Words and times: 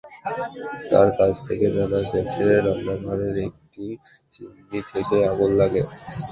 তাঁর 0.89 1.09
কাছ 1.17 1.33
থেকে 1.47 1.67
জানা 1.75 1.99
গেছে, 2.09 2.43
রান্নাঘরের 2.65 3.35
একটি 3.47 3.85
চিমনি 4.31 4.79
থেকেই 4.91 5.23
আগুন 5.31 5.51
লাগে। 5.59 5.81